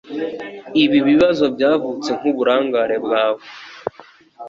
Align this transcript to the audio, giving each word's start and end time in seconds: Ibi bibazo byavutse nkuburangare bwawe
Ibi 0.83 0.99
bibazo 1.07 1.43
byavutse 1.55 2.09
nkuburangare 2.19 2.95
bwawe 3.05 3.41